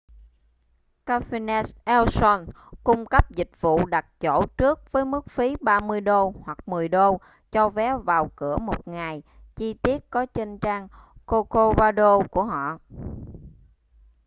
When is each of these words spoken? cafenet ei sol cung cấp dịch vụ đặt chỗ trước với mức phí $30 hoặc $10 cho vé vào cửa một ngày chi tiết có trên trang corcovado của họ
cafenet 1.07 1.65
ei 1.85 2.05
sol 2.07 2.39
cung 2.83 3.05
cấp 3.05 3.29
dịch 3.31 3.51
vụ 3.61 3.85
đặt 3.85 4.05
chỗ 4.19 4.45
trước 4.57 4.91
với 4.91 5.05
mức 5.05 5.29
phí 5.29 5.55
$30 5.55 6.31
hoặc 6.41 6.57
$10 6.65 7.17
cho 7.51 7.69
vé 7.69 7.95
vào 7.97 8.31
cửa 8.35 8.57
một 8.57 8.87
ngày 8.87 9.21
chi 9.55 9.73
tiết 9.73 10.09
có 10.09 10.25
trên 10.25 10.59
trang 10.59 10.87
corcovado 11.25 12.19
của 12.31 12.43
họ 12.43 12.77